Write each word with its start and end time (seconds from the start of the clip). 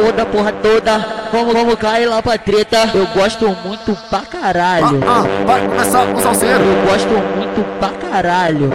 for 0.00 0.12
da 0.12 0.24
porra 0.24 0.52
toda, 0.52 0.98
vamos, 1.32 1.52
vamos 1.52 1.74
cair 1.76 2.06
lá 2.06 2.22
pra 2.22 2.38
treta. 2.38 2.90
Eu 2.94 3.06
gosto 3.08 3.46
muito 3.64 3.96
pra 4.08 4.20
caralho. 4.20 5.00
Ah, 5.06 5.24
ah, 5.24 5.44
vai 5.46 5.60
começar 5.66 6.02
o 6.04 6.20
salseiro. 6.20 6.64
Eu 6.64 6.82
gosto 6.90 7.08
muito 7.36 7.64
pra 7.78 7.88
caralho. 7.90 8.70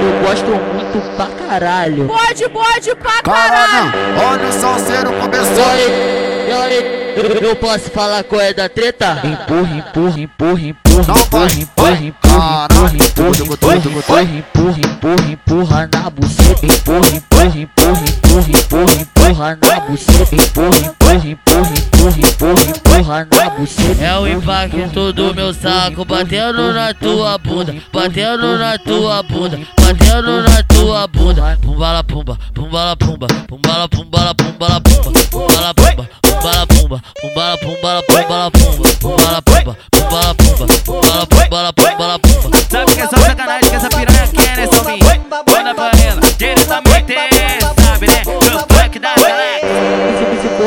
Eu 0.00 0.26
gosto 0.26 0.46
muito 0.46 1.16
pra 1.16 1.26
caralho. 1.26 2.06
Pode, 2.06 2.48
pode 2.48 2.94
pra 2.96 3.22
Caralho, 3.22 3.92
caralho. 3.92 4.32
olha 4.32 4.48
o 4.48 4.52
salseiro 4.52 5.12
E 5.12 5.20
começou. 5.20 5.64
aí, 5.66 6.48
e 6.48 6.52
aí, 6.52 7.42
eu- 7.42 7.56
posso 7.56 7.90
falar 7.90 8.22
qual 8.24 8.40
é 8.40 8.52
da 8.54 8.68
treta? 8.68 9.18
Empurra, 9.24 9.76
empurra, 9.76 10.20
empurra, 10.20 10.60
empurra, 10.60 11.02
empurra, 11.18 11.52
empurra, 11.52 11.52
empurra, 11.58 12.04
empurra, 12.04 12.94
empurra, 12.94 13.36
empurra, 13.36 14.22
empurra, 14.22 14.78
empurra, 14.78 15.30
empurra 15.32 15.88
na 15.92 16.10
buceta, 16.10 16.66
empurra, 16.66 17.08
empurra, 17.08 17.58
empurra, 17.58 18.04
empurra, 18.08 18.50
empurra, 18.50 18.92
empurra 19.38 19.58
na 19.62 19.80
buceta, 19.80 20.34
empurra, 20.34 20.78
empurra, 20.78 21.14
empurra, 21.14 21.70
empurra, 21.78 22.18
empurra, 22.18 22.62
empurra 22.62 23.28
na 23.30 23.50
buceta. 23.50 24.04
É 24.04 24.18
o 24.18 24.26
impacto 24.26 25.12
do 25.12 25.34
meu 25.34 25.54
saco 25.54 26.04
batendo 26.04 26.72
na 26.72 26.92
tua 26.92 27.38
bunda, 27.38 27.74
batendo 27.92 28.58
na 28.58 28.78
tua 28.78 29.22
bunda, 29.22 29.60
batendo 29.80 30.42
na 30.42 30.62
tua 30.64 31.06
bunda. 31.06 31.58
Pumbala 31.62 32.02
pumba, 32.02 32.38
pumbala 32.52 32.96
pumba, 32.96 33.26
pumbala 33.46 33.88
pumbala 33.88 34.34
pumbala 34.34 34.80
pumba, 34.80 35.12
pumbala 35.30 35.74
pumba, 35.74 36.08
pumbala 36.22 36.66
pumba, 36.66 37.00
pumbala 37.20 37.56
pumbala 37.58 38.02
pumbala 38.02 38.50
pumba, 38.50 38.88
pumbala 39.00 39.42
pumba, 39.42 39.76
pumbala 39.92 40.34
pumba, 40.34 40.66
pumbala 40.84 41.26
pumbala 41.26 41.72
pumbala 41.72 42.18
pumba. 42.18 42.58
Sabe 42.68 42.94
que 42.94 43.00
é 43.00 43.06
só 43.06 43.16
sacanagem 43.16 43.70
que 43.70 43.76
essa 43.76 43.88
piranha 43.88 44.28
quer, 44.28 44.56
né, 44.56 44.66
Salminho? 44.66 45.06
Manda 45.48 45.74
pra 45.74 45.90
ela, 46.02 46.20
diretamente, 46.36 46.97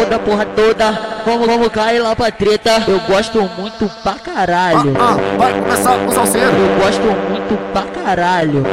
Se, 0.02 0.08
se 0.08 0.10
for 0.10 0.10
da 0.10 0.20
porra 0.20 0.46
toda, 0.46 0.92
vamos, 1.26 1.46
vamos 1.48 1.68
cair 1.70 2.00
lá 2.00 2.16
pra 2.16 2.32
treta. 2.32 2.84
Eu 2.88 3.00
gosto 3.02 3.40
muito 3.58 3.88
pra 4.02 4.14
caralho. 4.14 4.94
Ah, 5.00 5.16
ah, 5.16 5.38
vai 5.38 5.54
começar 5.54 5.96
o 5.96 6.12
salseiro. 6.12 6.48
Eu 6.50 6.84
gosto 6.84 7.02
muito 7.30 7.58
pra 7.72 7.84
caralho. 8.04 8.64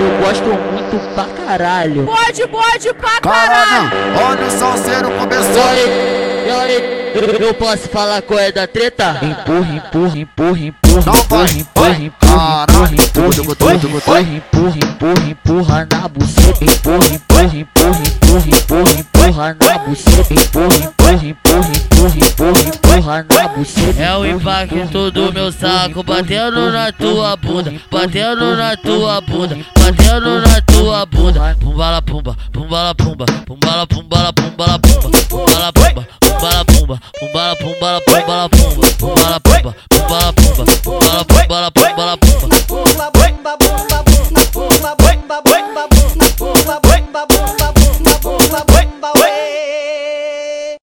Eu 0.00 0.24
gosto 0.24 0.44
muito 0.44 1.14
pra 1.14 1.24
caralho. 1.24 2.04
Pode, 2.06 2.46
pode 2.48 2.94
pra 2.94 3.20
Caralho, 3.20 3.90
caralho. 3.90 4.30
olha 4.30 4.46
o 4.46 4.50
salseiro 4.50 5.10
E 5.10 5.18
começou. 5.18 5.62
aí, 5.68 6.44
e 6.46 6.50
aí, 6.50 7.12
eu- 7.14 7.46
eu 7.48 7.54
posso 7.54 7.88
falar 7.88 8.22
qual 8.22 8.38
é 8.38 8.52
da 8.52 8.66
treta? 8.66 9.16
Empurra, 9.22 9.74
empurra, 9.74 10.18
empurra, 10.18 10.58
empurra, 10.58 10.83
Não 10.94 11.12
vai, 11.28 11.50
empurra, 11.50 11.90
empurra, 11.98 12.66
vai. 12.70 12.94
empurra, 12.94 13.34
empurra, 13.34 13.74
empurra, 13.74 14.20
empurra, 14.20 14.20
empurra, 14.20 14.78
empurra, 14.78 15.30
empurra 15.30 15.88
na 15.90 16.08
buceta, 16.08 16.64
empurra, 16.64 17.06
empurra, 17.06 17.44
empurra, 17.44 18.02
empurra, 18.06 18.48
empurra, 18.56 18.92
empurra 18.92 19.56
na 19.60 19.78
buceta, 19.78 20.34
empurra, 20.34 20.76
empurra, 20.76 21.26
empurra, 21.26 21.72
empurra, 21.74 22.16
empurra, 22.16 22.60
empurra 22.60 23.26
na 23.28 23.48
buceta. 23.48 24.02
É 24.02 24.16
o 24.16 24.24
impacto 24.24 25.10
do 25.10 25.32
meu 25.32 25.50
saco 25.50 26.02
batendo 26.04 26.70
na 26.70 26.92
tua 26.92 27.36
bunda, 27.36 27.72
batendo 27.90 28.56
na 28.56 28.76
tua 28.76 29.20
bunda, 29.20 29.58
batendo 29.76 30.40
na 30.40 30.60
tua 30.62 31.06
bunda. 31.06 31.56
Pumbala 31.60 32.02
pumba, 32.02 32.36
pumbala 32.52 32.94
pumba, 32.94 33.26
pumbala 33.44 33.86
pumbala 33.86 34.32
pumbala 34.32 34.78
pumba, 34.78 35.10
pumbala 35.28 35.72
pumba, 35.72 36.06
pumbala 36.20 36.64
pumba, 36.64 37.00
pumbala 37.18 37.56
pumbala 37.56 38.00
pumbala 38.00 38.48
pumba, 38.48 38.90
pumbala 38.98 39.40
pumba, 39.40 39.74
pumbala 39.88 40.32
pumba, 40.32 40.43
pipa, 40.54 40.64
bola, 40.84 41.24
bola, 41.48 41.70
bola, 41.70 41.96
bola, 41.96 42.16
pipa. 42.16 42.46
Bomba, 42.68 43.10
bomba, 43.10 43.56
bomba, 43.58 44.02
bomba, 44.04 44.44
bomba, 44.52 44.94
bomba, 44.94 45.42
bomba, 45.42 45.88
bomba. 45.88 46.03